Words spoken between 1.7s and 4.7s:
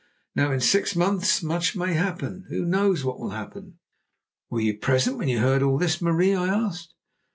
may happen; who knows what will happen?'" "Were